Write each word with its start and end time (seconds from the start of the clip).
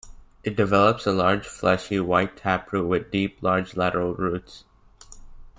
It 0.43 0.55
develops 0.55 1.05
a 1.05 1.11
large, 1.11 1.45
fleshy, 1.47 1.99
white 1.99 2.35
taproot 2.35 2.87
with 2.87 3.11
deep 3.11 3.37
large 3.43 3.77
lateral 3.77 4.15
roots. 4.15 4.63